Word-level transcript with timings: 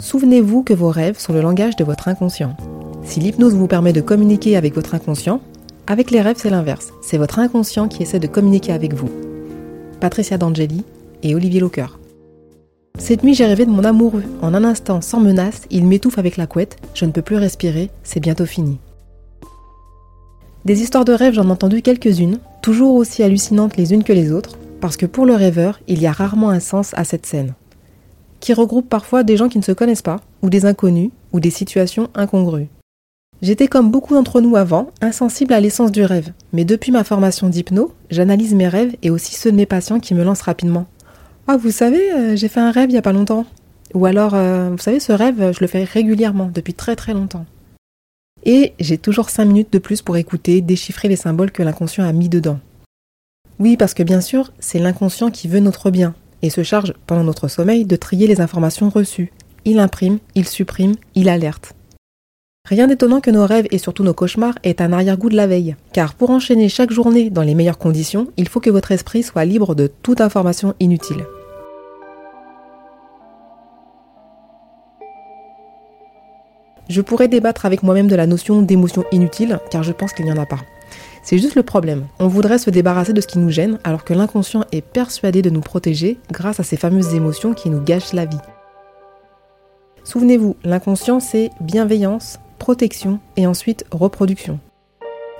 Souvenez-vous 0.00 0.64
que 0.64 0.74
vos 0.74 0.90
rêves 0.90 1.18
sont 1.18 1.32
le 1.32 1.40
langage 1.40 1.76
de 1.76 1.84
votre 1.84 2.08
inconscient. 2.08 2.56
Si 3.04 3.20
l'hypnose 3.20 3.54
vous 3.54 3.68
permet 3.68 3.92
de 3.92 4.00
communiquer 4.00 4.56
avec 4.56 4.74
votre 4.74 4.94
inconscient, 4.94 5.40
avec 5.86 6.10
les 6.10 6.20
rêves 6.20 6.36
c'est 6.38 6.50
l'inverse. 6.50 6.92
C'est 7.00 7.18
votre 7.18 7.38
inconscient 7.38 7.86
qui 7.86 8.02
essaie 8.02 8.18
de 8.18 8.26
communiquer 8.26 8.72
avec 8.72 8.94
vous. 8.94 9.10
Patricia 10.00 10.36
D'Angeli 10.36 10.82
et 11.22 11.34
Olivier 11.34 11.60
Locker. 11.60 11.98
Cette 12.98 13.22
nuit, 13.22 13.34
j'ai 13.34 13.46
rêvé 13.46 13.66
de 13.66 13.70
mon 13.70 13.84
amoureux. 13.84 14.24
En 14.42 14.54
un 14.54 14.64
instant, 14.64 15.00
sans 15.00 15.20
menace, 15.20 15.62
il 15.70 15.86
m'étouffe 15.86 16.18
avec 16.18 16.36
la 16.36 16.46
couette. 16.46 16.76
Je 16.94 17.04
ne 17.04 17.10
peux 17.10 17.22
plus 17.22 17.36
respirer, 17.36 17.90
c'est 18.02 18.20
bientôt 18.20 18.46
fini. 18.46 18.78
Des 20.64 20.82
histoires 20.82 21.04
de 21.04 21.12
rêves, 21.12 21.34
j'en 21.34 21.48
ai 21.48 21.52
entendu 21.52 21.82
quelques-unes, 21.82 22.38
toujours 22.62 22.94
aussi 22.94 23.22
hallucinantes 23.22 23.76
les 23.76 23.92
unes 23.92 24.04
que 24.04 24.12
les 24.12 24.32
autres, 24.32 24.58
parce 24.80 24.96
que 24.96 25.06
pour 25.06 25.26
le 25.26 25.34
rêveur, 25.34 25.80
il 25.86 26.00
y 26.00 26.06
a 26.06 26.12
rarement 26.12 26.50
un 26.50 26.60
sens 26.60 26.92
à 26.94 27.04
cette 27.04 27.26
scène 27.26 27.54
qui 28.44 28.52
regroupe 28.52 28.90
parfois 28.90 29.22
des 29.22 29.38
gens 29.38 29.48
qui 29.48 29.56
ne 29.56 29.62
se 29.62 29.72
connaissent 29.72 30.02
pas, 30.02 30.20
ou 30.42 30.50
des 30.50 30.66
inconnus, 30.66 31.08
ou 31.32 31.40
des 31.40 31.48
situations 31.48 32.10
incongrues. 32.14 32.68
J'étais 33.40 33.68
comme 33.68 33.90
beaucoup 33.90 34.12
d'entre 34.12 34.42
nous 34.42 34.54
avant, 34.56 34.90
insensible 35.00 35.54
à 35.54 35.60
l'essence 35.60 35.90
du 35.90 36.04
rêve, 36.04 36.34
mais 36.52 36.66
depuis 36.66 36.92
ma 36.92 37.04
formation 37.04 37.48
d'hypno, 37.48 37.94
j'analyse 38.10 38.54
mes 38.54 38.68
rêves 38.68 38.96
et 39.02 39.08
aussi 39.08 39.34
ceux 39.34 39.50
de 39.50 39.56
mes 39.56 39.64
patients 39.64 39.98
qui 39.98 40.12
me 40.12 40.22
lancent 40.22 40.42
rapidement. 40.42 40.84
Ah, 41.48 41.56
vous 41.56 41.70
savez, 41.70 42.12
euh, 42.12 42.36
j'ai 42.36 42.48
fait 42.48 42.60
un 42.60 42.70
rêve 42.70 42.90
il 42.90 42.94
y 42.94 42.98
a 42.98 43.02
pas 43.02 43.14
longtemps. 43.14 43.46
Ou 43.94 44.04
alors, 44.04 44.34
euh, 44.34 44.68
vous 44.70 44.78
savez, 44.78 45.00
ce 45.00 45.12
rêve, 45.12 45.52
je 45.54 45.60
le 45.62 45.66
fais 45.66 45.84
régulièrement, 45.84 46.50
depuis 46.52 46.74
très 46.74 46.96
très 46.96 47.14
longtemps. 47.14 47.46
Et 48.44 48.74
j'ai 48.78 48.98
toujours 48.98 49.30
5 49.30 49.46
minutes 49.46 49.72
de 49.72 49.78
plus 49.78 50.02
pour 50.02 50.18
écouter, 50.18 50.60
déchiffrer 50.60 51.08
les 51.08 51.16
symboles 51.16 51.50
que 51.50 51.62
l'inconscient 51.62 52.04
a 52.04 52.12
mis 52.12 52.28
dedans. 52.28 52.60
Oui, 53.58 53.78
parce 53.78 53.94
que 53.94 54.02
bien 54.02 54.20
sûr, 54.20 54.52
c'est 54.58 54.80
l'inconscient 54.80 55.30
qui 55.30 55.48
veut 55.48 55.60
notre 55.60 55.90
bien, 55.90 56.14
et 56.42 56.50
se 56.50 56.62
charge, 56.62 56.94
pendant 57.06 57.24
notre 57.24 57.48
sommeil, 57.48 57.84
de 57.84 57.96
trier 57.96 58.26
les 58.26 58.40
informations 58.40 58.90
reçues. 58.90 59.32
Il 59.64 59.78
imprime, 59.78 60.18
il 60.34 60.46
supprime, 60.46 60.94
il 61.14 61.28
alerte. 61.28 61.74
Rien 62.66 62.86
d'étonnant 62.86 63.20
que 63.20 63.30
nos 63.30 63.44
rêves 63.44 63.66
et 63.70 63.78
surtout 63.78 64.04
nos 64.04 64.14
cauchemars 64.14 64.54
aient 64.62 64.80
un 64.80 64.92
arrière-goût 64.92 65.28
de 65.28 65.36
la 65.36 65.46
veille, 65.46 65.76
car 65.92 66.14
pour 66.14 66.30
enchaîner 66.30 66.70
chaque 66.70 66.92
journée 66.92 67.28
dans 67.28 67.42
les 67.42 67.54
meilleures 67.54 67.76
conditions, 67.76 68.28
il 68.38 68.48
faut 68.48 68.60
que 68.60 68.70
votre 68.70 68.90
esprit 68.90 69.22
soit 69.22 69.44
libre 69.44 69.74
de 69.74 69.86
toute 69.86 70.22
information 70.22 70.74
inutile. 70.80 71.26
Je 76.88 77.00
pourrais 77.00 77.28
débattre 77.28 77.66
avec 77.66 77.82
moi-même 77.82 78.08
de 78.08 78.16
la 78.16 78.26
notion 78.26 78.62
d'émotion 78.62 79.04
inutile, 79.12 79.58
car 79.70 79.82
je 79.82 79.92
pense 79.92 80.12
qu'il 80.12 80.24
n'y 80.24 80.32
en 80.32 80.40
a 80.40 80.46
pas. 80.46 80.60
C'est 81.22 81.38
juste 81.38 81.54
le 81.54 81.62
problème. 81.62 82.06
On 82.18 82.28
voudrait 82.28 82.58
se 82.58 82.70
débarrasser 82.70 83.12
de 83.12 83.20
ce 83.20 83.26
qui 83.26 83.38
nous 83.38 83.50
gêne 83.50 83.78
alors 83.82 84.04
que 84.04 84.12
l'inconscient 84.12 84.64
est 84.72 84.82
persuadé 84.82 85.40
de 85.40 85.50
nous 85.50 85.60
protéger 85.60 86.18
grâce 86.30 86.60
à 86.60 86.64
ces 86.64 86.76
fameuses 86.76 87.14
émotions 87.14 87.54
qui 87.54 87.70
nous 87.70 87.80
gâchent 87.80 88.12
la 88.12 88.26
vie. 88.26 88.38
Souvenez-vous, 90.04 90.56
l'inconscient 90.64 91.20
c'est 91.20 91.50
bienveillance, 91.60 92.38
protection 92.58 93.20
et 93.36 93.46
ensuite 93.46 93.86
reproduction. 93.90 94.60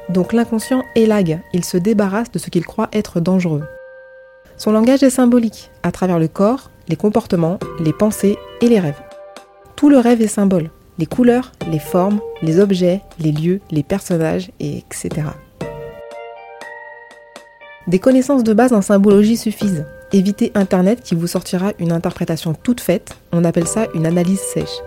Donc 0.09 0.33
l'inconscient 0.33 0.85
élague, 0.95 1.41
il 1.53 1.65
se 1.65 1.77
débarrasse 1.77 2.31
de 2.31 2.39
ce 2.39 2.51
qu'il 2.51 2.65
croit 2.65 2.89
être 2.93 3.21
dangereux. 3.21 3.65
Son 4.57 4.73
langage 4.73 5.03
est 5.03 5.11
symbolique, 5.11 5.71
à 5.83 5.93
travers 5.93 6.19
le 6.19 6.29
corps, 6.29 6.71
les 6.89 6.97
comportements, 6.97 7.59
les 7.81 7.93
pensées 7.93 8.37
et 8.61 8.69
les 8.69 8.81
rêves. 8.81 9.03
Tout 9.77 9.91
le 9.91 9.99
rêve 9.99 10.23
est 10.23 10.29
symbole, 10.29 10.71
les 10.99 11.07
couleurs, 11.07 11.53
les 11.71 11.79
formes, 11.79 12.21
les 12.43 12.61
objets, 12.61 13.01
les 13.19 13.33
lieux, 13.33 13.61
les 13.71 13.83
personnages, 13.83 14.51
et 14.61 14.79
etc. 14.79 15.27
Des 17.87 17.99
connaissances 17.99 18.45
de 18.45 18.55
base 18.55 18.73
en 18.73 18.81
symbologie 18.81 19.37
suffisent. 19.37 19.85
Évitez 20.11 20.53
Internet 20.55 21.03
qui 21.03 21.15
vous 21.15 21.27
sortira 21.27 21.73
une 21.79 21.93
interprétation 21.93 22.55
toute 22.55 22.81
faite, 22.81 23.15
on 23.31 23.45
appelle 23.45 23.67
ça 23.67 23.89
une 23.95 24.07
analyse 24.07 24.41
sèche. 24.41 24.81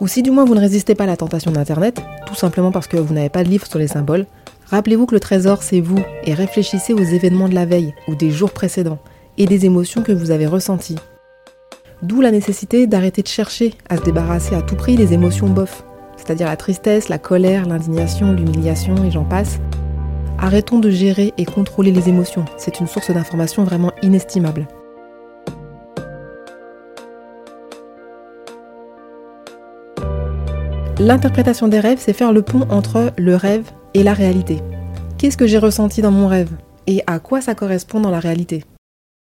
Ou 0.00 0.06
si 0.06 0.22
du 0.22 0.30
moins 0.30 0.44
vous 0.44 0.54
ne 0.54 0.60
résistez 0.60 0.94
pas 0.94 1.04
à 1.04 1.06
la 1.06 1.16
tentation 1.16 1.50
d'Internet, 1.50 2.02
tout 2.26 2.34
simplement 2.34 2.72
parce 2.72 2.88
que 2.88 2.98
vous 2.98 3.14
n'avez 3.14 3.30
pas 3.30 3.42
de 3.42 3.48
livre 3.48 3.66
sur 3.66 3.78
les 3.78 3.88
symboles, 3.88 4.26
rappelez-vous 4.66 5.06
que 5.06 5.14
le 5.14 5.20
trésor 5.20 5.62
c'est 5.62 5.80
vous 5.80 6.02
et 6.24 6.34
réfléchissez 6.34 6.92
aux 6.92 6.98
événements 6.98 7.48
de 7.48 7.54
la 7.54 7.64
veille 7.64 7.94
ou 8.06 8.14
des 8.14 8.30
jours 8.30 8.50
précédents 8.50 8.98
et 9.38 9.46
des 9.46 9.64
émotions 9.64 10.02
que 10.02 10.12
vous 10.12 10.30
avez 10.30 10.46
ressenties. 10.46 10.98
D'où 12.02 12.20
la 12.20 12.30
nécessité 12.30 12.86
d'arrêter 12.86 13.22
de 13.22 13.28
chercher 13.28 13.74
à 13.88 13.96
se 13.96 14.02
débarrasser 14.02 14.54
à 14.54 14.60
tout 14.60 14.76
prix 14.76 14.96
des 14.96 15.14
émotions 15.14 15.48
bof, 15.48 15.84
c'est-à-dire 16.18 16.48
la 16.48 16.56
tristesse, 16.56 17.08
la 17.08 17.18
colère, 17.18 17.66
l'indignation, 17.66 18.32
l'humiliation 18.32 19.04
et 19.04 19.10
j'en 19.10 19.24
passe, 19.24 19.58
Arrêtons 20.42 20.78
de 20.78 20.88
gérer 20.88 21.34
et 21.36 21.44
contrôler 21.44 21.92
les 21.92 22.08
émotions. 22.08 22.46
C'est 22.56 22.80
une 22.80 22.86
source 22.86 23.10
d'information 23.10 23.62
vraiment 23.62 23.92
inestimable. 24.02 24.66
L'interprétation 30.98 31.68
des 31.68 31.78
rêves, 31.78 31.98
c'est 32.00 32.14
faire 32.14 32.32
le 32.32 32.40
pont 32.40 32.66
entre 32.70 33.12
le 33.18 33.36
rêve 33.36 33.70
et 33.92 34.02
la 34.02 34.14
réalité. 34.14 34.60
Qu'est-ce 35.18 35.36
que 35.36 35.46
j'ai 35.46 35.58
ressenti 35.58 36.00
dans 36.00 36.10
mon 36.10 36.26
rêve 36.26 36.50
Et 36.86 37.02
à 37.06 37.18
quoi 37.18 37.42
ça 37.42 37.54
correspond 37.54 38.00
dans 38.00 38.10
la 38.10 38.20
réalité? 38.20 38.64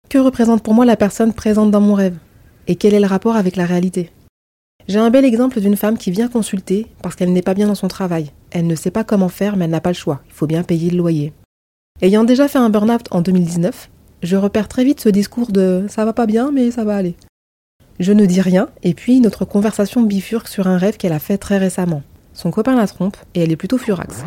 Que 0.09 0.17
représente 0.17 0.61
pour 0.61 0.73
moi 0.73 0.85
la 0.85 0.97
personne 0.97 1.31
présente 1.33 1.71
dans 1.71 1.81
mon 1.81 1.93
rêve? 1.93 2.17
Et 2.67 2.75
quel 2.75 2.93
est 2.93 2.99
le 2.99 3.07
rapport 3.07 3.37
avec 3.37 3.55
la 3.55 3.65
réalité? 3.65 4.11
J'ai 4.87 4.99
un 4.99 5.09
bel 5.09 5.25
exemple 5.25 5.59
d'une 5.59 5.75
femme 5.75 5.97
qui 5.97 6.11
vient 6.11 6.29
consulter 6.29 6.87
parce 7.01 7.15
qu'elle 7.15 7.33
n'est 7.33 7.41
pas 7.41 7.53
bien 7.53 7.67
dans 7.67 7.75
son 7.75 7.89
travail. 7.89 8.31
Elle 8.51 8.67
ne 8.67 8.75
sait 8.75 8.91
pas 8.91 9.03
comment 9.03 9.27
faire, 9.27 9.57
mais 9.57 9.65
elle 9.65 9.71
n'a 9.71 9.81
pas 9.81 9.89
le 9.89 9.95
choix. 9.95 10.21
Il 10.27 10.33
faut 10.33 10.47
bien 10.47 10.63
payer 10.63 10.89
le 10.89 10.97
loyer. 10.97 11.33
Ayant 12.01 12.23
déjà 12.23 12.47
fait 12.47 12.57
un 12.57 12.69
burn-out 12.69 13.07
en 13.11 13.21
2019, 13.21 13.89
je 14.23 14.35
repère 14.37 14.69
très 14.69 14.85
vite 14.85 15.01
ce 15.01 15.09
discours 15.09 15.51
de 15.51 15.85
ça 15.89 16.05
va 16.05 16.13
pas 16.13 16.25
bien, 16.25 16.51
mais 16.51 16.71
ça 16.71 16.85
va 16.85 16.95
aller. 16.95 17.15
Je 17.99 18.13
ne 18.13 18.25
dis 18.25 18.39
rien, 18.39 18.69
et 18.83 18.93
puis 18.93 19.19
notre 19.19 19.43
conversation 19.43 20.03
bifurque 20.03 20.47
sur 20.47 20.67
un 20.67 20.77
rêve 20.77 20.97
qu'elle 20.97 21.13
a 21.13 21.19
fait 21.19 21.37
très 21.37 21.57
récemment. 21.57 22.03
Son 22.33 22.51
copain 22.51 22.75
la 22.75 22.87
trompe, 22.87 23.17
et 23.33 23.41
elle 23.41 23.51
est 23.51 23.57
plutôt 23.57 23.77
furax. 23.77 24.23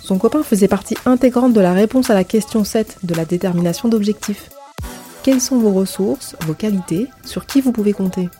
Son 0.00 0.18
copain 0.18 0.42
faisait 0.42 0.68
partie 0.68 0.96
intégrante 1.04 1.52
de 1.52 1.60
la 1.60 1.74
réponse 1.74 2.08
à 2.08 2.14
la 2.14 2.24
question 2.24 2.64
7 2.64 3.00
de 3.04 3.14
la 3.14 3.26
détermination 3.26 3.88
d'objectifs. 3.90 4.48
Quelles 5.28 5.42
sont 5.42 5.58
vos 5.58 5.72
ressources, 5.72 6.36
vos 6.46 6.54
qualités, 6.54 7.06
sur 7.22 7.44
qui 7.44 7.60
vous 7.60 7.70
pouvez 7.70 7.92
compter 7.92 8.30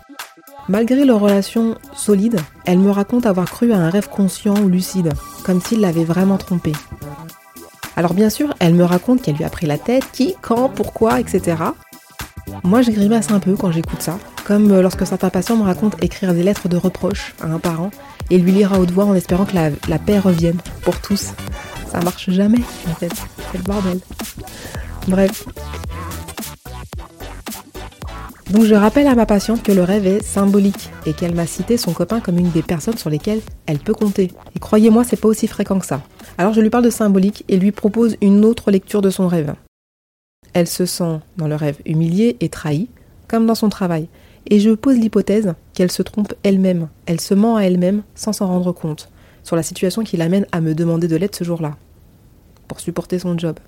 Malgré 0.70 1.04
leur 1.04 1.20
relation 1.20 1.76
solide, 1.94 2.40
elle 2.64 2.78
me 2.78 2.90
raconte 2.90 3.26
avoir 3.26 3.50
cru 3.50 3.74
à 3.74 3.76
un 3.76 3.90
rêve 3.90 4.08
conscient 4.08 4.58
ou 4.58 4.70
lucide, 4.70 5.12
comme 5.44 5.60
s'il 5.60 5.80
l'avait 5.80 6.06
vraiment 6.06 6.38
trompée. 6.38 6.72
Alors 7.94 8.14
bien 8.14 8.30
sûr, 8.30 8.54
elle 8.58 8.72
me 8.72 8.84
raconte 8.84 9.20
qu'elle 9.20 9.34
lui 9.34 9.44
a 9.44 9.50
pris 9.50 9.66
la 9.66 9.76
tête, 9.76 10.04
qui, 10.14 10.34
quand, 10.40 10.70
pourquoi, 10.70 11.20
etc. 11.20 11.58
Moi, 12.64 12.80
je 12.80 12.90
grimace 12.90 13.30
un 13.32 13.38
peu 13.38 13.54
quand 13.54 13.70
j'écoute 13.70 14.00
ça, 14.00 14.18
comme 14.46 14.80
lorsque 14.80 15.06
certains 15.06 15.28
patients 15.28 15.58
me 15.58 15.64
racontent 15.64 15.98
écrire 16.00 16.32
des 16.32 16.42
lettres 16.42 16.70
de 16.70 16.78
reproche 16.78 17.34
à 17.42 17.48
un 17.48 17.58
parent 17.58 17.90
et 18.30 18.38
lui 18.38 18.52
lire 18.52 18.72
à 18.72 18.78
haute 18.78 18.92
voix 18.92 19.04
en 19.04 19.14
espérant 19.14 19.44
que 19.44 19.54
la, 19.54 19.68
la 19.90 19.98
paix 19.98 20.18
revienne 20.18 20.56
pour 20.80 20.98
tous. 21.02 21.32
Ça 21.92 22.00
marche 22.00 22.30
jamais, 22.30 22.62
en 22.90 22.94
fait. 22.94 23.12
C'est 23.52 23.58
le 23.58 23.64
bordel. 23.64 24.00
Bref, 25.06 25.44
donc 28.50 28.64
je 28.64 28.74
rappelle 28.74 29.06
à 29.06 29.14
ma 29.14 29.26
patiente 29.26 29.62
que 29.62 29.72
le 29.72 29.82
rêve 29.82 30.06
est 30.06 30.22
symbolique 30.22 30.90
et 31.04 31.12
qu'elle 31.12 31.34
m'a 31.34 31.46
cité 31.46 31.76
son 31.76 31.92
copain 31.92 32.20
comme 32.20 32.38
une 32.38 32.50
des 32.50 32.62
personnes 32.62 32.96
sur 32.96 33.10
lesquelles 33.10 33.42
elle 33.66 33.78
peut 33.78 33.92
compter. 33.92 34.32
Et 34.56 34.58
croyez-moi, 34.58 35.04
c'est 35.04 35.20
pas 35.20 35.28
aussi 35.28 35.46
fréquent 35.46 35.78
que 35.78 35.84
ça. 35.84 36.02
Alors 36.38 36.54
je 36.54 36.60
lui 36.62 36.70
parle 36.70 36.84
de 36.84 36.90
symbolique 36.90 37.44
et 37.48 37.58
lui 37.58 37.72
propose 37.72 38.16
une 38.22 38.44
autre 38.46 38.70
lecture 38.70 39.02
de 39.02 39.10
son 39.10 39.28
rêve. 39.28 39.54
Elle 40.54 40.66
se 40.66 40.86
sent 40.86 41.20
dans 41.36 41.46
le 41.46 41.56
rêve 41.56 41.76
humiliée 41.84 42.36
et 42.40 42.48
trahie, 42.48 42.88
comme 43.28 43.44
dans 43.44 43.54
son 43.54 43.68
travail. 43.68 44.08
Et 44.46 44.60
je 44.60 44.70
pose 44.70 44.96
l'hypothèse 44.96 45.52
qu'elle 45.74 45.92
se 45.92 46.02
trompe 46.02 46.32
elle-même, 46.42 46.88
elle 47.04 47.20
se 47.20 47.34
ment 47.34 47.56
à 47.56 47.62
elle-même 47.62 48.02
sans 48.14 48.32
s'en 48.32 48.46
rendre 48.46 48.72
compte, 48.72 49.10
sur 49.42 49.56
la 49.56 49.62
situation 49.62 50.04
qui 50.04 50.16
l'amène 50.16 50.46
à 50.52 50.62
me 50.62 50.74
demander 50.74 51.06
de 51.06 51.16
l'aide 51.16 51.34
ce 51.34 51.44
jour-là, 51.44 51.76
pour 52.66 52.80
supporter 52.80 53.18
son 53.18 53.36
job. 53.36 53.58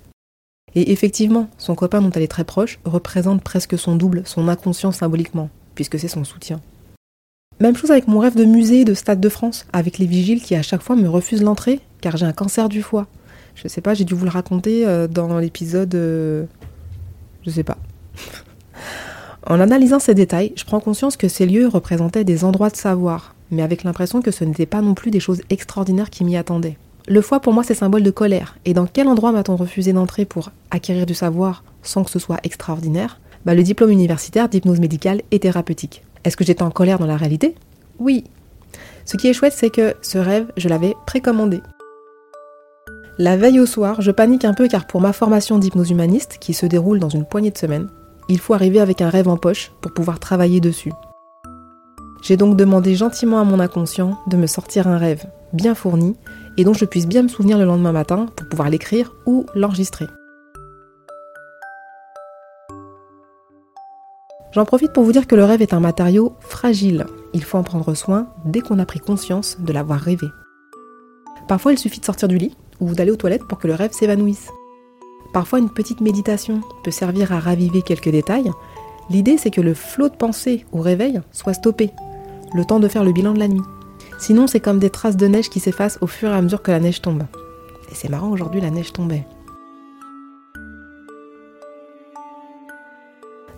Et 0.75 0.91
effectivement, 0.91 1.49
son 1.57 1.75
copain 1.75 2.01
dont 2.01 2.11
elle 2.11 2.23
est 2.23 2.27
très 2.27 2.43
proche 2.43 2.79
représente 2.85 3.43
presque 3.43 3.77
son 3.77 3.95
double, 3.95 4.23
son 4.25 4.47
inconscient 4.47 4.91
symboliquement, 4.91 5.49
puisque 5.75 5.99
c'est 5.99 6.07
son 6.07 6.23
soutien. 6.23 6.61
Même 7.59 7.75
chose 7.75 7.91
avec 7.91 8.07
mon 8.07 8.19
rêve 8.19 8.35
de 8.35 8.45
musée 8.45 8.85
de 8.85 8.93
Stade 8.93 9.19
de 9.19 9.29
France, 9.29 9.67
avec 9.73 9.97
les 9.97 10.07
vigiles 10.07 10.41
qui 10.41 10.55
à 10.55 10.61
chaque 10.61 10.81
fois 10.81 10.95
me 10.95 11.09
refusent 11.09 11.43
l'entrée, 11.43 11.79
car 11.99 12.17
j'ai 12.17 12.25
un 12.25 12.33
cancer 12.33 12.69
du 12.69 12.81
foie. 12.81 13.07
Je 13.55 13.67
sais 13.67 13.81
pas, 13.81 13.93
j'ai 13.93 14.05
dû 14.05 14.13
vous 14.13 14.25
le 14.25 14.31
raconter 14.31 14.87
euh, 14.87 15.07
dans 15.07 15.37
l'épisode... 15.37 15.93
Euh, 15.93 16.45
je 17.45 17.49
sais 17.49 17.63
pas. 17.63 17.77
En 19.47 19.59
analysant 19.59 19.97
ces 19.97 20.13
détails, 20.13 20.53
je 20.55 20.63
prends 20.65 20.79
conscience 20.79 21.17
que 21.17 21.27
ces 21.27 21.47
lieux 21.47 21.67
représentaient 21.67 22.23
des 22.23 22.45
endroits 22.45 22.69
de 22.69 22.75
savoir, 22.75 23.33
mais 23.49 23.63
avec 23.63 23.83
l'impression 23.83 24.21
que 24.21 24.29
ce 24.29 24.43
n'étaient 24.43 24.67
pas 24.67 24.81
non 24.81 24.93
plus 24.93 25.09
des 25.09 25.19
choses 25.19 25.41
extraordinaires 25.49 26.11
qui 26.11 26.23
m'y 26.23 26.37
attendaient. 26.37 26.77
Le 27.07 27.21
foie 27.21 27.39
pour 27.39 27.53
moi 27.53 27.63
c'est 27.63 27.73
symbole 27.73 28.03
de 28.03 28.11
colère, 28.11 28.57
et 28.65 28.73
dans 28.73 28.85
quel 28.85 29.07
endroit 29.07 29.31
m'a-t-on 29.31 29.55
refusé 29.55 29.91
d'entrer 29.91 30.25
pour 30.25 30.51
acquérir 30.69 31.05
du 31.05 31.15
savoir 31.15 31.63
sans 31.81 32.03
que 32.03 32.11
ce 32.11 32.19
soit 32.19 32.39
extraordinaire? 32.43 33.19
Bah, 33.43 33.55
Le 33.55 33.63
diplôme 33.63 33.89
universitaire 33.89 34.49
d'hypnose 34.49 34.79
médicale 34.79 35.23
et 35.31 35.39
thérapeutique. 35.39 36.03
Est-ce 36.23 36.37
que 36.37 36.43
j'étais 36.43 36.61
en 36.61 36.69
colère 36.69 36.99
dans 36.99 37.07
la 37.07 37.17
réalité? 37.17 37.55
Oui. 37.97 38.25
Ce 39.05 39.17
qui 39.17 39.27
est 39.27 39.33
chouette 39.33 39.55
c'est 39.55 39.71
que 39.71 39.95
ce 40.01 40.19
rêve, 40.19 40.51
je 40.57 40.69
l'avais 40.69 40.95
précommandé. 41.07 41.61
La 43.17 43.35
veille 43.35 43.59
au 43.59 43.65
soir, 43.65 44.01
je 44.01 44.11
panique 44.11 44.45
un 44.45 44.53
peu 44.53 44.67
car 44.67 44.85
pour 44.85 45.01
ma 45.01 45.11
formation 45.11 45.57
d'hypnose 45.57 45.89
humaniste, 45.89 46.37
qui 46.39 46.53
se 46.53 46.67
déroule 46.67 46.99
dans 46.99 47.09
une 47.09 47.25
poignée 47.25 47.51
de 47.51 47.57
semaines, 47.57 47.89
il 48.29 48.39
faut 48.39 48.53
arriver 48.53 48.79
avec 48.79 49.01
un 49.01 49.09
rêve 49.09 49.27
en 49.27 49.37
poche 49.37 49.71
pour 49.81 49.91
pouvoir 49.93 50.19
travailler 50.19 50.61
dessus. 50.61 50.93
J'ai 52.21 52.37
donc 52.37 52.55
demandé 52.55 52.93
gentiment 52.93 53.39
à 53.39 53.43
mon 53.43 53.59
inconscient 53.59 54.19
de 54.27 54.37
me 54.37 54.45
sortir 54.45 54.87
un 54.87 54.97
rêve 54.97 55.25
bien 55.53 55.75
fourni 55.75 56.15
et 56.57 56.63
dont 56.63 56.73
je 56.73 56.85
puisse 56.85 57.07
bien 57.07 57.23
me 57.23 57.27
souvenir 57.27 57.57
le 57.57 57.65
lendemain 57.65 57.91
matin 57.91 58.27
pour 58.35 58.47
pouvoir 58.49 58.69
l'écrire 58.69 59.13
ou 59.25 59.45
l'enregistrer. 59.55 60.07
J'en 64.51 64.65
profite 64.65 64.91
pour 64.91 65.03
vous 65.03 65.13
dire 65.13 65.27
que 65.27 65.35
le 65.35 65.45
rêve 65.45 65.61
est 65.61 65.73
un 65.73 65.79
matériau 65.79 66.33
fragile. 66.41 67.05
Il 67.33 67.43
faut 67.43 67.57
en 67.57 67.63
prendre 67.63 67.93
soin 67.93 68.27
dès 68.43 68.59
qu'on 68.59 68.79
a 68.79 68.85
pris 68.85 68.99
conscience 68.99 69.57
de 69.59 69.71
l'avoir 69.71 69.99
rêvé. 69.99 70.27
Parfois, 71.47 71.71
il 71.71 71.77
suffit 71.77 72.01
de 72.01 72.05
sortir 72.05 72.27
du 72.27 72.37
lit 72.37 72.57
ou 72.81 72.93
d'aller 72.93 73.11
aux 73.11 73.17
toilettes 73.17 73.47
pour 73.47 73.59
que 73.59 73.67
le 73.67 73.75
rêve 73.75 73.93
s'évanouisse. 73.93 74.49
Parfois, 75.33 75.59
une 75.59 75.69
petite 75.69 76.01
méditation 76.01 76.61
peut 76.83 76.91
servir 76.91 77.31
à 77.31 77.39
raviver 77.39 77.81
quelques 77.81 78.09
détails. 78.09 78.51
L'idée, 79.09 79.37
c'est 79.37 79.51
que 79.51 79.61
le 79.61 79.73
flot 79.73 80.09
de 80.09 80.15
pensée 80.15 80.65
au 80.73 80.81
réveil 80.81 81.21
soit 81.31 81.53
stoppé, 81.53 81.91
le 82.53 82.65
temps 82.65 82.79
de 82.79 82.89
faire 82.89 83.05
le 83.05 83.13
bilan 83.13 83.33
de 83.33 83.39
la 83.39 83.47
nuit. 83.47 83.61
Sinon, 84.21 84.45
c'est 84.45 84.59
comme 84.59 84.77
des 84.77 84.91
traces 84.91 85.17
de 85.17 85.25
neige 85.25 85.49
qui 85.49 85.59
s'effacent 85.59 85.97
au 85.99 86.05
fur 86.05 86.29
et 86.29 86.35
à 86.35 86.41
mesure 86.43 86.61
que 86.61 86.69
la 86.69 86.79
neige 86.79 87.01
tombe. 87.01 87.23
Et 87.91 87.95
c'est 87.95 88.07
marrant, 88.07 88.29
aujourd'hui, 88.29 88.61
la 88.61 88.69
neige 88.69 88.93
tombait. 88.93 89.25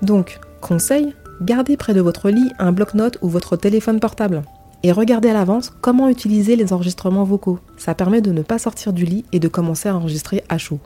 Donc, 0.02 0.40
conseil, 0.62 1.14
gardez 1.42 1.76
près 1.76 1.94
de 1.94 2.00
votre 2.00 2.30
lit 2.30 2.50
un 2.60 2.72
bloc-notes 2.72 3.18
ou 3.22 3.28
votre 3.28 3.58
téléphone 3.58 4.00
portable. 4.00 4.44
Et 4.84 4.94
regardez 4.94 5.30
à 5.30 5.34
l'avance 5.34 5.70
comment 5.82 6.08
utiliser 6.08 6.56
les 6.56 6.72
enregistrements 6.72 7.26
vocaux. 7.26 7.60
Ça 7.76 7.94
permet 7.94 8.22
de 8.22 8.32
ne 8.32 8.42
pas 8.42 8.58
sortir 8.58 8.94
du 8.94 9.04
lit 9.04 9.26
et 9.34 9.42
de 9.42 9.50
commencer 9.50 9.90
à 9.90 9.98
enregistrer 9.98 10.46
à 10.48 10.58
chaud. 10.58 10.80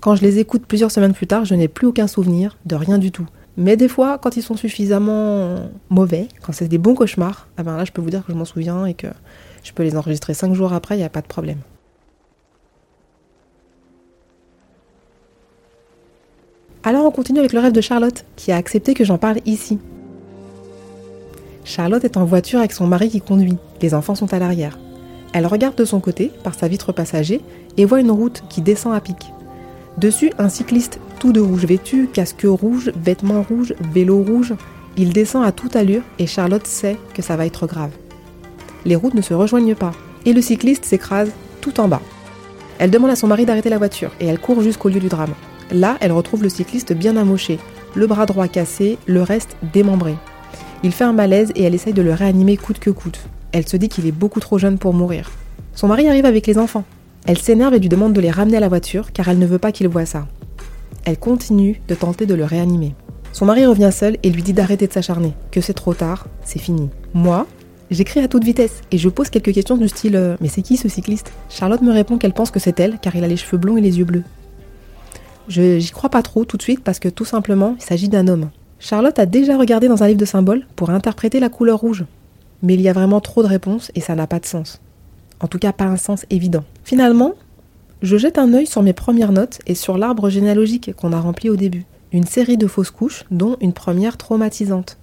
Quand 0.00 0.16
je 0.16 0.22
les 0.22 0.40
écoute 0.40 0.66
plusieurs 0.66 0.90
semaines 0.90 1.14
plus 1.14 1.28
tard, 1.28 1.44
je 1.44 1.54
n'ai 1.54 1.68
plus 1.68 1.86
aucun 1.86 2.08
souvenir 2.08 2.58
de 2.66 2.74
rien 2.74 2.98
du 2.98 3.12
tout. 3.12 3.28
Mais 3.60 3.76
des 3.76 3.88
fois, 3.88 4.16
quand 4.16 4.38
ils 4.38 4.42
sont 4.42 4.56
suffisamment 4.56 5.68
mauvais, 5.90 6.28
quand 6.40 6.52
c'est 6.52 6.66
des 6.66 6.78
bons 6.78 6.94
cauchemars, 6.94 7.46
ah 7.58 7.62
ben 7.62 7.76
là 7.76 7.84
je 7.84 7.92
peux 7.92 8.00
vous 8.00 8.08
dire 8.08 8.24
que 8.24 8.32
je 8.32 8.36
m'en 8.38 8.46
souviens 8.46 8.86
et 8.86 8.94
que 8.94 9.08
je 9.62 9.72
peux 9.72 9.82
les 9.82 9.98
enregistrer 9.98 10.32
5 10.32 10.54
jours 10.54 10.72
après, 10.72 10.94
il 10.94 10.98
n'y 10.98 11.04
a 11.04 11.10
pas 11.10 11.20
de 11.20 11.26
problème. 11.26 11.58
Alors 16.84 17.04
on 17.04 17.10
continue 17.10 17.38
avec 17.38 17.52
le 17.52 17.60
rêve 17.60 17.72
de 17.72 17.82
Charlotte, 17.82 18.24
qui 18.34 18.50
a 18.50 18.56
accepté 18.56 18.94
que 18.94 19.04
j'en 19.04 19.18
parle 19.18 19.40
ici. 19.44 19.78
Charlotte 21.62 22.04
est 22.04 22.16
en 22.16 22.24
voiture 22.24 22.60
avec 22.60 22.72
son 22.72 22.86
mari 22.86 23.10
qui 23.10 23.20
conduit. 23.20 23.58
Les 23.82 23.92
enfants 23.92 24.14
sont 24.14 24.32
à 24.32 24.38
l'arrière. 24.38 24.78
Elle 25.34 25.46
regarde 25.46 25.74
de 25.76 25.84
son 25.84 26.00
côté, 26.00 26.32
par 26.42 26.54
sa 26.54 26.66
vitre 26.66 26.92
passager, 26.92 27.42
et 27.76 27.84
voit 27.84 28.00
une 28.00 28.10
route 28.10 28.42
qui 28.48 28.62
descend 28.62 28.94
à 28.94 29.00
pic. 29.02 29.34
Dessus, 29.98 30.32
un 30.38 30.48
cycliste 30.48 30.98
tout 31.20 31.32
de 31.32 31.40
rouge 31.40 31.66
vêtu, 31.66 32.08
casque 32.12 32.46
rouge, 32.46 32.90
vêtements 32.96 33.42
rouges, 33.42 33.74
vélo 33.92 34.22
rouge. 34.22 34.54
Il 34.96 35.12
descend 35.12 35.44
à 35.44 35.52
toute 35.52 35.76
allure 35.76 36.02
et 36.18 36.26
Charlotte 36.26 36.66
sait 36.66 36.96
que 37.14 37.20
ça 37.20 37.36
va 37.36 37.44
être 37.44 37.66
grave. 37.66 37.90
Les 38.86 38.96
routes 38.96 39.14
ne 39.14 39.20
se 39.20 39.34
rejoignent 39.34 39.74
pas 39.74 39.92
et 40.24 40.32
le 40.32 40.40
cycliste 40.40 40.86
s'écrase 40.86 41.30
tout 41.60 41.78
en 41.78 41.88
bas. 41.88 42.00
Elle 42.78 42.90
demande 42.90 43.10
à 43.10 43.16
son 43.16 43.26
mari 43.26 43.44
d'arrêter 43.44 43.68
la 43.68 43.76
voiture 43.76 44.10
et 44.18 44.26
elle 44.26 44.40
court 44.40 44.62
jusqu'au 44.62 44.88
lieu 44.88 44.98
du 44.98 45.08
drame. 45.08 45.34
Là, 45.70 45.98
elle 46.00 46.12
retrouve 46.12 46.42
le 46.42 46.48
cycliste 46.48 46.94
bien 46.94 47.18
amoché, 47.18 47.58
le 47.94 48.06
bras 48.06 48.24
droit 48.24 48.48
cassé, 48.48 48.96
le 49.06 49.22
reste 49.22 49.56
démembré. 49.74 50.16
Il 50.82 50.92
fait 50.92 51.04
un 51.04 51.12
malaise 51.12 51.52
et 51.54 51.64
elle 51.64 51.74
essaye 51.74 51.92
de 51.92 52.02
le 52.02 52.14
réanimer 52.14 52.56
coûte 52.56 52.78
que 52.78 52.88
coûte. 52.88 53.20
Elle 53.52 53.68
se 53.68 53.76
dit 53.76 53.90
qu'il 53.90 54.06
est 54.06 54.12
beaucoup 54.12 54.40
trop 54.40 54.56
jeune 54.56 54.78
pour 54.78 54.94
mourir. 54.94 55.30
Son 55.74 55.86
mari 55.86 56.08
arrive 56.08 56.24
avec 56.24 56.46
les 56.46 56.56
enfants. 56.56 56.84
Elle 57.26 57.38
s'énerve 57.38 57.74
et 57.74 57.78
lui 57.78 57.90
demande 57.90 58.14
de 58.14 58.22
les 58.22 58.30
ramener 58.30 58.56
à 58.56 58.60
la 58.60 58.68
voiture 58.68 59.12
car 59.12 59.28
elle 59.28 59.38
ne 59.38 59.46
veut 59.46 59.58
pas 59.58 59.70
qu'il 59.70 59.86
voit 59.88 60.06
ça. 60.06 60.26
Elle 61.04 61.18
continue 61.18 61.80
de 61.88 61.94
tenter 61.94 62.26
de 62.26 62.34
le 62.34 62.44
réanimer. 62.44 62.94
Son 63.32 63.46
mari 63.46 63.64
revient 63.64 63.90
seul 63.92 64.16
et 64.22 64.30
lui 64.30 64.42
dit 64.42 64.52
d'arrêter 64.52 64.86
de 64.86 64.92
s'acharner, 64.92 65.34
que 65.50 65.60
c'est 65.60 65.74
trop 65.74 65.94
tard, 65.94 66.26
c'est 66.44 66.58
fini. 66.58 66.90
Moi, 67.14 67.46
j'écris 67.90 68.20
à 68.20 68.28
toute 68.28 68.44
vitesse 68.44 68.82
et 68.90 68.98
je 68.98 69.08
pose 69.08 69.30
quelques 69.30 69.52
questions 69.52 69.76
du 69.76 69.88
style 69.88 70.16
euh, 70.16 70.36
Mais 70.40 70.48
c'est 70.48 70.62
qui 70.62 70.76
ce 70.76 70.88
cycliste? 70.88 71.32
Charlotte 71.48 71.82
me 71.82 71.92
répond 71.92 72.18
qu'elle 72.18 72.32
pense 72.32 72.50
que 72.50 72.58
c'est 72.58 72.78
elle 72.80 72.98
car 73.00 73.14
il 73.16 73.24
a 73.24 73.28
les 73.28 73.36
cheveux 73.36 73.58
blonds 73.58 73.76
et 73.76 73.80
les 73.80 73.98
yeux 73.98 74.04
bleus. 74.04 74.24
Je 75.48 75.78
j'y 75.78 75.90
crois 75.90 76.10
pas 76.10 76.22
trop 76.22 76.44
tout 76.44 76.56
de 76.56 76.62
suite 76.62 76.82
parce 76.82 76.98
que 76.98 77.08
tout 77.08 77.24
simplement, 77.24 77.76
il 77.78 77.82
s'agit 77.82 78.08
d'un 78.08 78.28
homme. 78.28 78.50
Charlotte 78.78 79.18
a 79.18 79.26
déjà 79.26 79.56
regardé 79.56 79.88
dans 79.88 80.02
un 80.02 80.08
livre 80.08 80.20
de 80.20 80.24
symboles 80.24 80.66
pour 80.74 80.90
interpréter 80.90 81.38
la 81.40 81.48
couleur 81.48 81.78
rouge. 81.78 82.04
Mais 82.62 82.74
il 82.74 82.80
y 82.80 82.88
a 82.88 82.92
vraiment 82.92 83.20
trop 83.20 83.42
de 83.42 83.48
réponses 83.48 83.90
et 83.94 84.00
ça 84.00 84.14
n'a 84.14 84.26
pas 84.26 84.38
de 84.38 84.46
sens. 84.46 84.80
En 85.40 85.48
tout 85.48 85.58
cas, 85.58 85.72
pas 85.72 85.84
un 85.84 85.96
sens 85.96 86.26
évident. 86.30 86.64
Finalement, 86.84 87.34
je 88.02 88.16
jette 88.16 88.38
un 88.38 88.54
œil 88.54 88.66
sur 88.66 88.82
mes 88.82 88.92
premières 88.92 89.32
notes 89.32 89.58
et 89.66 89.74
sur 89.74 89.98
l'arbre 89.98 90.30
généalogique 90.30 90.94
qu'on 90.96 91.12
a 91.12 91.20
rempli 91.20 91.50
au 91.50 91.56
début. 91.56 91.84
Une 92.12 92.26
série 92.26 92.56
de 92.56 92.66
fausses 92.66 92.90
couches, 92.90 93.24
dont 93.30 93.56
une 93.60 93.72
première 93.72 94.16
traumatisante. 94.16 94.96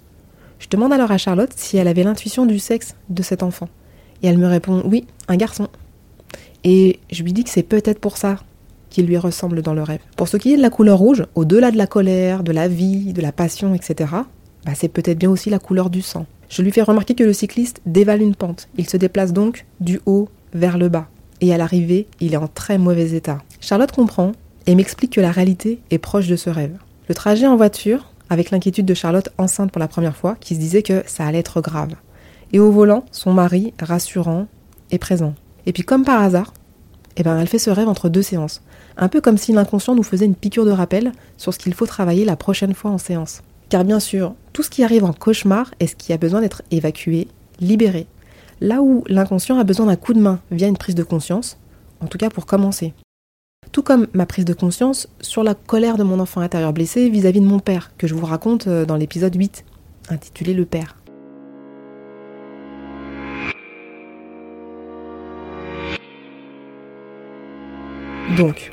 Je 0.58 0.68
demande 0.68 0.92
alors 0.92 1.12
à 1.12 1.18
Charlotte 1.18 1.52
si 1.54 1.76
elle 1.76 1.88
avait 1.88 2.02
l'intuition 2.02 2.44
du 2.44 2.58
sexe 2.58 2.96
de 3.08 3.22
cet 3.22 3.42
enfant. 3.42 3.68
Et 4.22 4.26
elle 4.26 4.38
me 4.38 4.48
répond 4.48 4.82
oui, 4.84 5.06
un 5.28 5.36
garçon. 5.36 5.68
Et 6.64 6.98
je 7.12 7.22
lui 7.22 7.32
dis 7.32 7.44
que 7.44 7.50
c'est 7.50 7.62
peut-être 7.62 8.00
pour 8.00 8.16
ça 8.16 8.40
qu'il 8.90 9.06
lui 9.06 9.16
ressemble 9.16 9.62
dans 9.62 9.74
le 9.74 9.82
rêve. 9.82 10.00
Pour 10.16 10.28
ce 10.28 10.36
qui 10.36 10.52
est 10.52 10.56
de 10.56 10.62
la 10.62 10.70
couleur 10.70 10.98
rouge, 10.98 11.24
au-delà 11.36 11.70
de 11.70 11.76
la 11.76 11.86
colère, 11.86 12.42
de 12.42 12.52
la 12.52 12.66
vie, 12.66 13.12
de 13.12 13.22
la 13.22 13.32
passion, 13.32 13.74
etc., 13.74 14.10
bah 14.64 14.72
c'est 14.74 14.88
peut-être 14.88 15.18
bien 15.18 15.30
aussi 15.30 15.50
la 15.50 15.60
couleur 15.60 15.88
du 15.88 16.02
sang. 16.02 16.26
Je 16.48 16.62
lui 16.62 16.72
fais 16.72 16.82
remarquer 16.82 17.14
que 17.14 17.24
le 17.24 17.32
cycliste 17.32 17.80
dévale 17.86 18.22
une 18.22 18.34
pente. 18.34 18.68
Il 18.76 18.88
se 18.88 18.96
déplace 18.96 19.32
donc 19.32 19.66
du 19.80 20.00
haut 20.06 20.28
vers 20.52 20.78
le 20.78 20.88
bas. 20.88 21.08
Et 21.40 21.54
à 21.54 21.58
l'arrivée, 21.58 22.06
il 22.20 22.34
est 22.34 22.38
en 22.38 22.48
très 22.48 22.78
mauvais 22.78 23.12
état. 23.12 23.38
Charlotte 23.60 23.92
comprend 23.92 24.32
et 24.66 24.74
m'explique 24.74 25.12
que 25.12 25.20
la 25.20 25.30
réalité 25.30 25.80
est 25.90 25.98
proche 25.98 26.26
de 26.26 26.36
ce 26.36 26.50
rêve. 26.50 26.76
Le 27.08 27.14
trajet 27.14 27.46
en 27.46 27.56
voiture, 27.56 28.12
avec 28.28 28.50
l'inquiétude 28.50 28.86
de 28.86 28.94
Charlotte 28.94 29.30
enceinte 29.38 29.72
pour 29.72 29.80
la 29.80 29.88
première 29.88 30.16
fois, 30.16 30.36
qui 30.40 30.54
se 30.54 30.60
disait 30.60 30.82
que 30.82 31.02
ça 31.06 31.26
allait 31.26 31.38
être 31.38 31.60
grave. 31.60 31.94
Et 32.52 32.60
au 32.60 32.70
volant, 32.70 33.04
son 33.12 33.32
mari, 33.32 33.72
rassurant, 33.80 34.46
est 34.90 34.98
présent. 34.98 35.34
Et 35.66 35.72
puis 35.72 35.82
comme 35.82 36.04
par 36.04 36.22
hasard, 36.22 36.52
eh 37.16 37.22
ben, 37.22 37.38
elle 37.38 37.48
fait 37.48 37.58
ce 37.58 37.70
rêve 37.70 37.88
entre 37.88 38.08
deux 38.08 38.22
séances. 38.22 38.62
Un 38.96 39.08
peu 39.08 39.20
comme 39.20 39.38
si 39.38 39.52
l'inconscient 39.52 39.94
nous 39.94 40.02
faisait 40.02 40.24
une 40.24 40.34
piqûre 40.34 40.64
de 40.64 40.70
rappel 40.70 41.12
sur 41.36 41.52
ce 41.52 41.58
qu'il 41.58 41.74
faut 41.74 41.86
travailler 41.86 42.24
la 42.24 42.36
prochaine 42.36 42.74
fois 42.74 42.90
en 42.90 42.98
séance. 42.98 43.42
Car 43.68 43.84
bien 43.84 44.00
sûr, 44.00 44.34
tout 44.52 44.62
ce 44.62 44.70
qui 44.70 44.82
arrive 44.82 45.04
en 45.04 45.12
cauchemar 45.12 45.72
est 45.80 45.88
ce 45.88 45.96
qui 45.96 46.12
a 46.12 46.16
besoin 46.16 46.40
d'être 46.40 46.62
évacué, 46.70 47.28
libéré. 47.60 48.06
Là 48.60 48.82
où 48.82 49.04
l'inconscient 49.06 49.58
a 49.58 49.64
besoin 49.64 49.86
d'un 49.86 49.96
coup 49.96 50.14
de 50.14 50.20
main 50.20 50.40
via 50.50 50.66
une 50.66 50.76
prise 50.76 50.96
de 50.96 51.04
conscience, 51.04 51.58
en 52.00 52.06
tout 52.06 52.18
cas 52.18 52.28
pour 52.28 52.46
commencer. 52.46 52.92
Tout 53.70 53.82
comme 53.82 54.08
ma 54.14 54.26
prise 54.26 54.44
de 54.44 54.54
conscience 54.54 55.08
sur 55.20 55.44
la 55.44 55.54
colère 55.54 55.96
de 55.96 56.02
mon 56.02 56.18
enfant 56.18 56.40
intérieur 56.40 56.72
blessé 56.72 57.08
vis-à-vis 57.08 57.40
de 57.40 57.46
mon 57.46 57.60
père, 57.60 57.92
que 57.96 58.06
je 58.06 58.14
vous 58.14 58.26
raconte 58.26 58.66
euh, 58.66 58.84
dans 58.84 58.96
l'épisode 58.96 59.34
8, 59.34 59.64
intitulé 60.08 60.54
Le 60.54 60.64
Père. 60.64 60.96
Donc, 68.36 68.72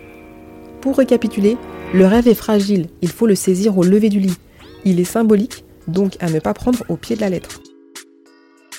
pour 0.81 0.97
récapituler, 0.97 1.57
le 1.93 2.05
rêve 2.05 2.27
est 2.27 2.33
fragile, 2.33 2.87
il 3.01 3.09
faut 3.09 3.27
le 3.27 3.35
saisir 3.35 3.77
au 3.77 3.83
lever 3.83 4.09
du 4.09 4.19
lit. 4.19 4.37
Il 4.83 4.99
est 4.99 5.05
symbolique, 5.05 5.63
donc 5.87 6.17
à 6.19 6.29
ne 6.29 6.39
pas 6.39 6.53
prendre 6.53 6.83
au 6.89 6.97
pied 6.97 7.15
de 7.15 7.21
la 7.21 7.29
lettre. 7.29 7.61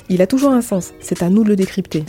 Il 0.09 0.23
a 0.23 0.27
toujours 0.27 0.53
un 0.53 0.63
sens, 0.63 0.93
c'est 1.01 1.23
à 1.23 1.31
nous 1.31 1.43
de 1.43 1.49
le 1.49 1.57
décrypter. 1.57 2.05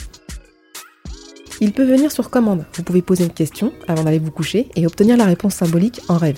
Il 1.59 1.73
peut 1.73 1.83
venir 1.83 2.11
sur 2.11 2.29
commande. 2.29 2.65
Vous 2.75 2.83
pouvez 2.83 3.01
poser 3.01 3.23
une 3.23 3.31
question 3.31 3.73
avant 3.87 4.03
d'aller 4.03 4.19
vous 4.19 4.31
coucher 4.31 4.69
et 4.75 4.85
obtenir 4.85 5.17
la 5.17 5.25
réponse 5.25 5.55
symbolique 5.55 6.01
en 6.07 6.17
rêve. 6.17 6.37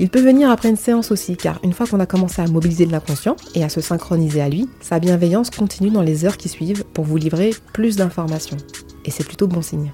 Il 0.00 0.08
peut 0.08 0.20
venir 0.20 0.50
après 0.50 0.70
une 0.70 0.76
séance 0.76 1.12
aussi, 1.12 1.36
car 1.36 1.60
une 1.62 1.72
fois 1.72 1.86
qu'on 1.86 2.00
a 2.00 2.06
commencé 2.06 2.42
à 2.42 2.46
mobiliser 2.46 2.86
de 2.86 2.90
l'inconscient 2.90 3.36
et 3.54 3.62
à 3.62 3.68
se 3.68 3.80
synchroniser 3.80 4.40
à 4.40 4.48
lui, 4.48 4.68
sa 4.80 4.98
bienveillance 4.98 5.50
continue 5.50 5.90
dans 5.90 6.02
les 6.02 6.24
heures 6.24 6.38
qui 6.38 6.48
suivent 6.48 6.84
pour 6.84 7.04
vous 7.04 7.18
livrer 7.18 7.54
plus 7.72 7.96
d'informations. 7.96 8.56
Et 9.04 9.10
c'est 9.10 9.26
plutôt 9.26 9.46
bon 9.46 9.62
signe. 9.62 9.92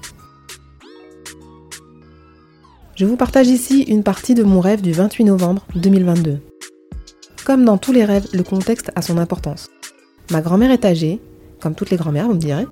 Je 2.95 3.05
vous 3.05 3.17
partage 3.17 3.47
ici 3.47 3.83
une 3.83 4.01
partie 4.01 4.33
de 4.33 4.43
mon 4.43 4.59
rêve 4.59 4.81
du 4.81 4.93
28 4.93 5.25
novembre 5.25 5.67
2022. 5.75 6.39
Comme 7.45 7.65
dans 7.65 7.77
tous 7.77 7.91
les 7.91 8.05
rêves, 8.05 8.27
le 8.33 8.43
contexte 8.43 8.91
a 8.95 9.01
son 9.03 9.17
importance. 9.19 9.69
Ma 10.31 10.41
grand-mère 10.41 10.71
est 10.71 10.85
âgée, 10.85 11.19
comme 11.61 11.75
toutes 11.75 11.89
les 11.89 11.97
grand-mères, 11.97 12.27
vous 12.27 12.33
me 12.33 12.39
direz. 12.39 12.65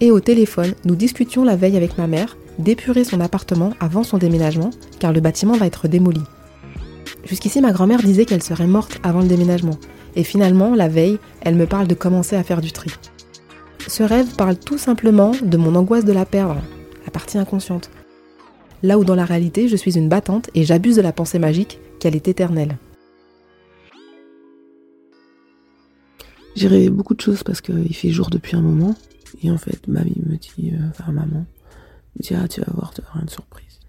Et 0.00 0.10
au 0.10 0.20
téléphone, 0.20 0.74
nous 0.84 0.96
discutions 0.96 1.44
la 1.44 1.56
veille 1.56 1.76
avec 1.76 1.98
ma 1.98 2.06
mère 2.06 2.36
d'épurer 2.58 3.04
son 3.04 3.20
appartement 3.20 3.72
avant 3.80 4.02
son 4.02 4.18
déménagement, 4.18 4.70
car 4.98 5.12
le 5.12 5.20
bâtiment 5.20 5.56
va 5.56 5.66
être 5.66 5.88
démoli. 5.88 6.22
Jusqu'ici, 7.24 7.60
ma 7.60 7.72
grand-mère 7.72 8.02
disait 8.02 8.24
qu'elle 8.24 8.42
serait 8.42 8.66
morte 8.66 8.98
avant 9.02 9.20
le 9.20 9.28
déménagement. 9.28 9.78
Et 10.16 10.24
finalement, 10.24 10.74
la 10.74 10.88
veille, 10.88 11.18
elle 11.40 11.56
me 11.56 11.66
parle 11.66 11.86
de 11.86 11.94
commencer 11.94 12.36
à 12.36 12.42
faire 12.42 12.60
du 12.60 12.72
tri. 12.72 12.90
Ce 13.86 14.02
rêve 14.02 14.34
parle 14.36 14.56
tout 14.56 14.78
simplement 14.78 15.32
de 15.42 15.56
mon 15.56 15.74
angoisse 15.74 16.04
de 16.04 16.12
la 16.12 16.24
perdre, 16.24 16.62
la 17.04 17.10
partie 17.10 17.38
inconsciente. 17.38 17.90
Là 18.82 18.98
où 18.98 19.04
dans 19.04 19.14
la 19.14 19.24
réalité, 19.24 19.68
je 19.68 19.76
suis 19.76 19.98
une 19.98 20.08
battante 20.08 20.50
et 20.54 20.64
j'abuse 20.64 20.96
de 20.96 21.02
la 21.02 21.12
pensée 21.12 21.38
magique 21.38 21.78
qu'elle 22.00 22.16
est 22.16 22.28
éternelle. 22.28 22.76
J'ai 26.54 26.68
rêvé 26.68 26.88
beaucoup 26.88 27.14
de 27.14 27.20
choses 27.20 27.42
parce 27.42 27.60
qu'il 27.60 27.94
fait 27.94 28.10
jour 28.10 28.30
depuis 28.30 28.56
un 28.56 28.62
moment. 28.62 28.94
Et 29.42 29.50
en 29.50 29.58
fait, 29.58 29.88
mamie 29.88 30.22
me 30.24 30.36
dit, 30.36 30.72
euh, 30.72 30.88
enfin 30.90 31.10
maman, 31.10 31.46
me 32.16 32.22
dit, 32.22 32.34
ah 32.34 32.46
tu 32.46 32.60
vas 32.60 32.72
voir, 32.72 32.94
tu 32.94 33.00
vas 33.02 33.08
avoir 33.08 33.22
une 33.22 33.28
surprise. 33.28 33.80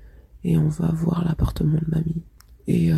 Et 0.44 0.58
on 0.58 0.68
va 0.68 0.88
voir 0.88 1.24
l'appartement 1.26 1.78
de 1.78 1.90
mamie. 1.90 2.24
Et 2.68 2.92
euh, 2.92 2.98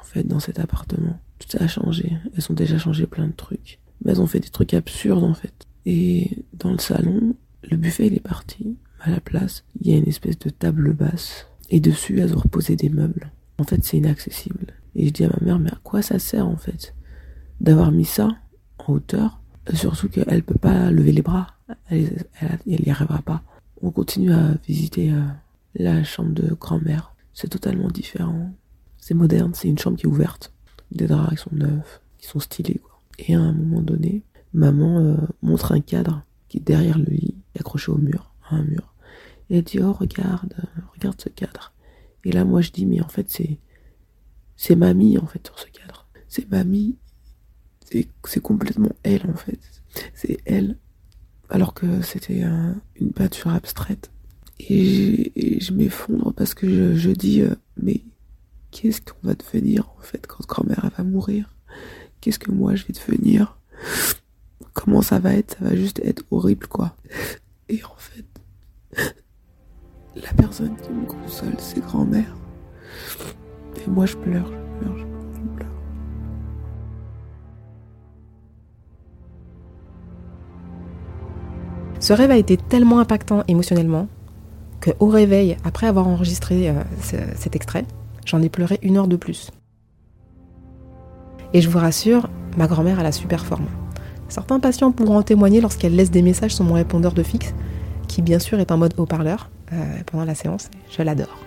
en 0.00 0.04
fait, 0.04 0.26
dans 0.26 0.40
cet 0.40 0.58
appartement, 0.58 1.18
tout 1.38 1.56
a 1.60 1.68
changé. 1.68 2.12
Elles 2.36 2.44
ont 2.50 2.54
déjà 2.54 2.78
changé 2.78 3.06
plein 3.06 3.26
de 3.26 3.32
trucs. 3.32 3.78
Mais 4.04 4.12
elles 4.12 4.20
ont 4.20 4.26
fait 4.26 4.40
des 4.40 4.48
trucs 4.48 4.74
absurdes 4.74 5.24
en 5.24 5.34
fait. 5.34 5.66
Et 5.86 6.44
dans 6.52 6.72
le 6.72 6.78
salon, 6.78 7.36
le 7.70 7.76
buffet 7.76 8.08
il 8.08 8.14
est 8.14 8.20
parti. 8.20 8.76
À 9.00 9.10
la 9.10 9.20
place, 9.20 9.64
il 9.80 9.90
y 9.90 9.94
a 9.94 9.96
une 9.96 10.08
espèce 10.08 10.38
de 10.38 10.50
table 10.50 10.92
basse. 10.92 11.46
Et 11.70 11.80
dessus, 11.80 12.20
elles 12.20 12.34
ont 12.34 12.40
reposé 12.40 12.76
des 12.76 12.88
meubles. 12.88 13.32
En 13.58 13.64
fait, 13.64 13.84
c'est 13.84 13.96
inaccessible. 13.96 14.74
Et 14.94 15.06
je 15.06 15.12
dis 15.12 15.24
à 15.24 15.28
ma 15.28 15.44
mère, 15.44 15.58
mais 15.58 15.70
à 15.70 15.78
quoi 15.82 16.02
ça 16.02 16.18
sert 16.18 16.46
en 16.46 16.56
fait 16.56 16.94
D'avoir 17.60 17.92
mis 17.92 18.04
ça 18.04 18.36
en 18.86 18.94
hauteur, 18.94 19.40
surtout 19.74 20.08
qu'elle 20.08 20.42
peut 20.42 20.58
pas 20.58 20.90
lever 20.90 21.12
les 21.12 21.22
bras. 21.22 21.48
Elle, 21.88 22.26
n'y 22.66 22.90
arrivera 22.90 23.22
pas. 23.22 23.42
On 23.82 23.90
continue 23.90 24.32
à 24.32 24.54
visiter 24.66 25.12
euh, 25.12 25.22
la 25.74 26.04
chambre 26.04 26.32
de 26.32 26.54
grand-mère. 26.54 27.14
C'est 27.34 27.48
totalement 27.48 27.88
différent. 27.88 28.52
C'est 28.98 29.14
moderne, 29.14 29.52
c'est 29.54 29.68
une 29.68 29.78
chambre 29.78 29.96
qui 29.96 30.04
est 30.04 30.08
ouverte. 30.08 30.52
Des 30.90 31.06
draps 31.06 31.30
qui 31.30 31.36
sont 31.36 31.50
neufs, 31.52 32.00
qui 32.18 32.26
sont 32.26 32.40
stylés. 32.40 32.80
Quoi. 32.82 33.00
Et 33.18 33.34
à 33.34 33.40
un 33.40 33.52
moment 33.52 33.82
donné, 33.82 34.22
maman 34.52 34.98
euh, 34.98 35.16
montre 35.42 35.72
un 35.72 35.80
cadre 35.80 36.22
qui 36.48 36.58
est 36.58 36.60
derrière 36.60 36.98
le 36.98 37.06
lit, 37.06 37.34
accroché 37.58 37.90
au 37.90 37.98
mur, 37.98 38.32
à 38.48 38.56
un 38.56 38.62
mur. 38.62 38.94
Et 39.50 39.58
elle 39.58 39.64
dit, 39.64 39.80
oh 39.80 39.92
regarde, 39.92 40.54
regarde 40.94 41.20
ce 41.20 41.28
cadre. 41.28 41.72
Et 42.24 42.32
là, 42.32 42.44
moi, 42.44 42.60
je 42.60 42.70
dis, 42.70 42.86
mais 42.86 43.00
en 43.00 43.08
fait, 43.08 43.28
c'est, 43.30 43.58
c'est 44.56 44.76
mamie, 44.76 45.18
en 45.18 45.26
fait, 45.26 45.44
sur 45.46 45.58
ce 45.58 45.66
cadre. 45.66 46.06
C'est 46.28 46.50
mamie 46.50 46.96
c'est 48.24 48.40
complètement 48.40 48.90
elle 49.02 49.28
en 49.28 49.36
fait. 49.36 49.58
C'est 50.14 50.38
elle. 50.44 50.76
Alors 51.48 51.74
que 51.74 52.00
c'était 52.02 52.44
une 52.96 53.12
peinture 53.12 53.52
abstraite. 53.52 54.10
Et, 54.68 55.60
je 55.60 55.72
m'effondre 55.72 56.32
parce 56.32 56.54
que 56.54 56.94
je, 56.96 57.10
dis, 57.10 57.42
euh, 57.42 57.54
mais 57.76 58.02
qu'est-ce 58.70 59.00
qu'on 59.00 59.26
va 59.26 59.34
devenir 59.34 59.90
en 59.98 60.02
fait 60.02 60.26
quand 60.26 60.46
grand-mère 60.46 60.90
va 60.96 61.04
mourir? 61.04 61.54
Qu'est-ce 62.20 62.38
que 62.38 62.50
moi 62.50 62.74
je 62.74 62.84
vais 62.86 62.94
devenir? 62.94 63.58
Comment 64.72 65.02
ça 65.02 65.18
va 65.18 65.34
être? 65.34 65.58
Ça 65.58 65.64
va 65.64 65.76
juste 65.76 66.00
être 66.04 66.22
horrible 66.30 66.66
quoi. 66.68 66.96
Et 67.68 67.82
en 67.84 67.96
fait, 67.96 68.24
la 70.16 70.32
personne 70.34 70.76
qui 70.76 70.90
me 70.90 71.06
console, 71.06 71.54
c'est 71.58 71.80
grand-mère. 71.80 72.36
Et 73.84 73.90
moi 73.90 74.06
je 74.06 74.16
pleure, 74.16 74.52
Ce 82.02 82.12
rêve 82.12 82.32
a 82.32 82.36
été 82.36 82.56
tellement 82.56 82.98
impactant 82.98 83.44
émotionnellement 83.46 84.08
que 84.80 84.90
au 84.98 85.06
réveil, 85.06 85.56
après 85.62 85.86
avoir 85.86 86.08
enregistré 86.08 86.68
euh, 86.68 86.82
cet 87.36 87.54
extrait, 87.54 87.84
j'en 88.26 88.42
ai 88.42 88.48
pleuré 88.48 88.80
une 88.82 88.96
heure 88.96 89.06
de 89.06 89.14
plus. 89.14 89.52
Et 91.54 91.60
je 91.60 91.68
vous 91.68 91.78
rassure, 91.78 92.28
ma 92.56 92.66
grand-mère 92.66 92.98
a 92.98 93.04
la 93.04 93.12
super 93.12 93.46
forme. 93.46 93.66
Certains 94.28 94.58
patients 94.58 94.90
pourront 94.90 95.18
en 95.18 95.22
témoigner 95.22 95.60
lorsqu'elle 95.60 95.94
laisse 95.94 96.10
des 96.10 96.22
messages 96.22 96.56
sur 96.56 96.64
mon 96.64 96.74
répondeur 96.74 97.12
de 97.12 97.22
fixe, 97.22 97.54
qui 98.08 98.20
bien 98.20 98.40
sûr 98.40 98.58
est 98.58 98.72
en 98.72 98.78
mode 98.78 98.94
haut-parleur 98.96 99.48
euh, 99.72 99.76
pendant 100.04 100.24
la 100.24 100.34
séance. 100.34 100.70
Je 100.90 101.02
l'adore. 101.02 101.38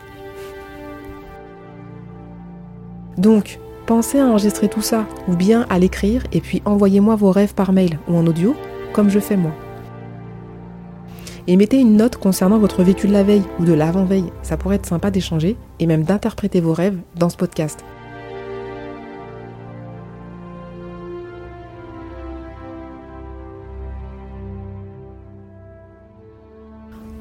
Donc, 3.18 3.60
pensez 3.88 4.22
à 4.22 4.26
enregistrer 4.26 4.70
tout 4.70 4.82
ça, 4.82 5.06
ou 5.28 5.36
bien 5.36 5.66
à 5.70 5.80
l'écrire, 5.80 6.24
et 6.32 6.40
puis 6.40 6.62
envoyez-moi 6.64 7.18
vos 7.18 7.32
rêves 7.32 7.56
par 7.56 7.74
mail 7.74 8.00
ou 8.08 8.16
en 8.16 8.26
audio, 8.26 8.56
comme 8.94 9.10
je 9.10 9.20
fais 9.20 9.36
moi 9.36 9.52
et 11.48 11.56
mettez 11.56 11.80
une 11.80 11.98
note 11.98 12.18
concernant 12.18 12.60
votre 12.60 12.84
vécu 12.84 13.08
de 13.08 13.14
la 13.14 13.24
veille 13.24 13.44
ou 13.60 13.66
de 13.66 13.74
l'avant-veille. 13.74 14.32
Ça 14.44 14.58
pourrait 14.58 14.78
être 14.78 14.86
sympa 14.86 15.12
d'échanger 15.12 15.58
et 15.80 15.86
même 15.86 16.04
d'interpréter 16.04 16.62
vos 16.62 16.74
rêves 16.74 16.98
dans 17.18 17.30
ce 17.30 17.38
podcast. 17.38 17.84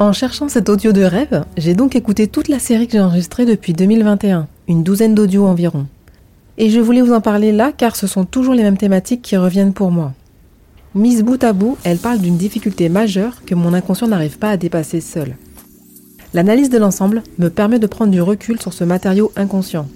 En 0.01 0.13
cherchant 0.13 0.49
cet 0.49 0.69
audio 0.69 0.93
de 0.93 1.03
rêve, 1.03 1.45
j'ai 1.57 1.75
donc 1.75 1.95
écouté 1.95 2.27
toute 2.27 2.49
la 2.49 2.59
série 2.59 2.87
que 2.87 2.95
j'ai 2.95 3.01
enregistrée 3.01 3.47
depuis 3.47 3.73
2021, 3.73 4.49
une 4.67 4.83
douzaine 4.83 5.15
d'audios 5.15 5.47
environ. 5.47 5.87
Et 6.59 6.69
je 6.69 6.81
voulais 6.81 7.01
vous 7.01 7.13
en 7.13 7.21
parler 7.21 7.53
là 7.53 7.73
car 7.73 7.95
ce 7.95 8.07
sont 8.07 8.25
toujours 8.25 8.55
les 8.55 8.65
mêmes 8.65 8.77
thématiques 8.77 9.23
qui 9.23 9.37
reviennent 9.37 9.73
pour 9.73 9.91
moi. 9.91 10.13
Mise 10.95 11.25
bout 11.25 11.43
à 11.43 11.53
bout, 11.53 11.77
elle 11.83 11.99
parle 11.99 12.21
d'une 12.21 12.37
difficulté 12.37 12.89
majeure 12.89 13.45
que 13.45 13.57
mon 13.57 13.75
inconscient 13.75 14.07
n'arrive 14.07 14.39
pas 14.39 14.51
à 14.51 14.57
dépasser 14.57 15.01
seul. 15.01 15.37
L'analyse 16.33 16.71
de 16.71 16.79
l'ensemble 16.79 17.25
me 17.39 17.51
permet 17.51 17.81
de 17.81 17.89
prendre 17.89 18.13
du 18.13 18.21
recul 18.21 18.61
sur 18.61 18.73
ce 18.73 18.85
matériau 18.85 19.33
inconscient. 19.35 19.89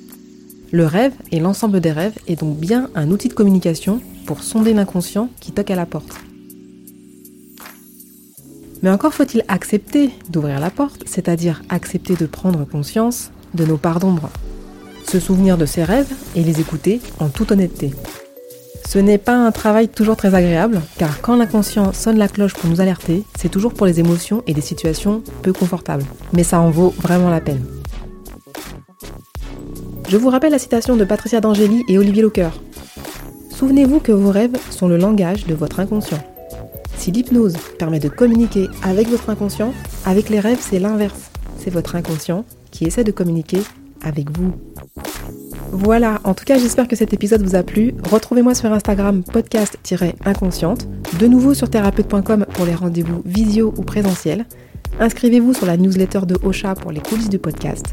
Le 0.73 0.87
rêve 0.87 1.13
et 1.31 1.39
l'ensemble 1.39 1.81
des 1.81 1.93
rêves 1.93 2.19
est 2.27 2.41
donc 2.41 2.59
bien 2.59 2.91
un 2.97 3.13
outil 3.13 3.29
de 3.29 3.35
communication 3.35 4.01
pour 4.27 4.43
sonder 4.43 4.75
l'inconscient 4.75 5.31
qui 5.41 5.53
toque 5.53 5.71
à 5.71 5.77
la 5.77 5.87
porte. 5.87 6.13
Mais 8.83 8.91
encore 8.91 9.15
faut-il 9.15 9.45
accepter 9.47 10.11
d'ouvrir 10.31 10.59
la 10.59 10.71
porte, 10.71 11.05
c'est-à-dire 11.07 11.63
accepter 11.69 12.17
de 12.17 12.27
prendre 12.27 12.65
conscience 12.65 13.31
de 13.55 13.65
nos 13.65 13.77
parts 13.77 14.01
d'ombre, 14.01 14.31
se 15.07 15.21
souvenir 15.21 15.59
de 15.59 15.67
ses 15.67 15.85
rêves 15.85 16.13
et 16.35 16.43
les 16.43 16.61
écouter 16.61 17.01
en 17.21 17.29
toute 17.29 17.53
honnêteté. 17.53 17.93
Ce 18.89 18.99
n'est 18.99 19.19
pas 19.19 19.37
un 19.37 19.53
travail 19.53 19.89
toujours 19.89 20.17
très 20.17 20.35
agréable, 20.35 20.81
car 20.97 21.21
quand 21.21 21.37
l'inconscient 21.37 21.93
sonne 21.93 22.17
la 22.17 22.27
cloche 22.27 22.55
pour 22.55 22.71
nous 22.71 22.81
alerter, 22.81 23.23
c'est 23.39 23.51
toujours 23.51 23.75
pour 23.75 23.85
les 23.85 24.01
émotions 24.01 24.43
et 24.47 24.55
des 24.55 24.63
situations 24.63 25.23
peu 25.43 25.53
confortables. 25.53 26.07
Mais 26.33 26.43
ça 26.43 26.59
en 26.59 26.71
vaut 26.71 26.95
vraiment 26.99 27.29
la 27.29 27.43
peine. 27.43 27.63
Je 30.09 30.17
vous 30.17 30.31
rappelle 30.31 30.53
la 30.53 30.59
citation 30.59 30.97
de 30.97 31.05
Patricia 31.05 31.43
D'Angeli 31.43 31.85
et 31.87 31.99
Olivier 31.99 32.23
Locker. 32.23 32.49
Souvenez-vous 33.51 34.01
que 34.01 34.13
vos 34.13 34.31
rêves 34.31 34.57
sont 34.71 34.89
le 34.89 34.97
langage 34.97 35.45
de 35.45 35.53
votre 35.53 35.81
inconscient. 35.81 36.25
Si 36.97 37.11
l'hypnose 37.11 37.59
permet 37.79 38.01
de 38.01 38.09
communiquer 38.09 38.69
avec 38.83 39.09
votre 39.09 39.29
inconscient, 39.29 39.75
avec 40.07 40.31
les 40.31 40.41
rêves 40.41 40.63
c'est 40.63 40.79
l'inverse. 40.79 41.31
C'est 41.59 41.69
votre 41.69 41.95
inconscient 41.95 42.47
qui 42.71 42.87
essaie 42.87 43.05
de 43.05 43.13
communiquer 43.13 43.61
avec 44.03 44.31
vous. 44.31 44.55
Voilà, 45.71 46.21
en 46.25 46.35
tout 46.35 46.45
cas 46.45 46.59
j'espère 46.59 46.89
que 46.89 46.97
cet 46.97 47.13
épisode 47.13 47.43
vous 47.43 47.55
a 47.55 47.63
plu. 47.63 47.95
Retrouvez-moi 48.11 48.55
sur 48.55 48.73
Instagram 48.73 49.23
podcast-inconsciente, 49.23 50.89
de 51.19 51.27
nouveau 51.27 51.55
sur 51.55 51.69
thérapeute.com 51.69 52.47
pour 52.55 52.65
les 52.65 52.75
rendez-vous 52.75 53.23
visio 53.25 53.75
ou 53.77 53.83
présentiels. 53.83 54.47
Inscrivez-vous 54.99 55.55
sur 55.55 55.67
la 55.67 55.77
newsletter 55.77 56.21
de 56.27 56.37
Ocha 56.43 56.75
pour 56.75 56.91
les 56.91 57.01
coulisses 57.01 57.29
du 57.29 57.39
podcast. 57.39 57.87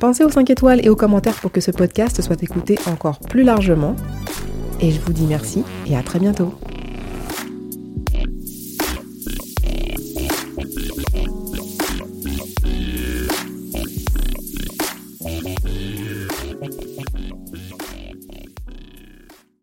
Pensez 0.00 0.24
aux 0.24 0.30
5 0.30 0.50
étoiles 0.50 0.84
et 0.84 0.88
aux 0.88 0.96
commentaires 0.96 1.40
pour 1.40 1.52
que 1.52 1.60
ce 1.60 1.70
podcast 1.70 2.20
soit 2.22 2.42
écouté 2.42 2.78
encore 2.86 3.20
plus 3.20 3.44
largement. 3.44 3.94
Et 4.80 4.90
je 4.90 5.00
vous 5.00 5.12
dis 5.12 5.26
merci 5.26 5.62
et 5.86 5.96
à 5.96 6.02
très 6.02 6.18
bientôt. 6.18 6.54